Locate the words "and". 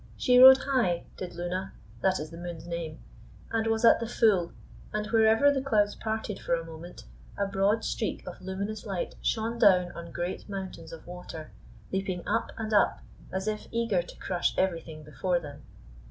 3.51-3.67, 4.91-5.05, 12.57-12.73